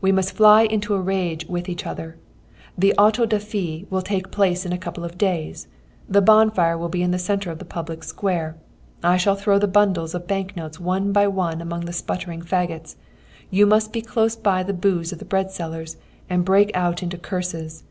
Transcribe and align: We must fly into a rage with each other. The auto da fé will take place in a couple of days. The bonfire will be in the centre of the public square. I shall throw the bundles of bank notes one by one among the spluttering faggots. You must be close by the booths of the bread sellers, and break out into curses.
We 0.00 0.12
must 0.12 0.36
fly 0.36 0.62
into 0.62 0.94
a 0.94 1.00
rage 1.00 1.46
with 1.46 1.68
each 1.68 1.84
other. 1.84 2.16
The 2.78 2.94
auto 2.96 3.26
da 3.26 3.38
fé 3.38 3.90
will 3.90 4.02
take 4.02 4.30
place 4.30 4.64
in 4.64 4.72
a 4.72 4.78
couple 4.78 5.02
of 5.04 5.18
days. 5.18 5.66
The 6.08 6.22
bonfire 6.22 6.78
will 6.78 6.88
be 6.88 7.02
in 7.02 7.10
the 7.10 7.18
centre 7.18 7.50
of 7.50 7.58
the 7.58 7.64
public 7.64 8.04
square. 8.04 8.56
I 9.02 9.16
shall 9.16 9.34
throw 9.34 9.58
the 9.58 9.66
bundles 9.66 10.14
of 10.14 10.28
bank 10.28 10.54
notes 10.54 10.78
one 10.78 11.10
by 11.10 11.26
one 11.26 11.60
among 11.60 11.86
the 11.86 11.92
spluttering 11.92 12.42
faggots. 12.42 12.94
You 13.50 13.66
must 13.66 13.92
be 13.92 14.00
close 14.00 14.36
by 14.36 14.62
the 14.62 14.72
booths 14.74 15.10
of 15.10 15.18
the 15.18 15.24
bread 15.24 15.50
sellers, 15.50 15.96
and 16.30 16.44
break 16.44 16.70
out 16.76 17.02
into 17.02 17.18
curses. 17.18 17.82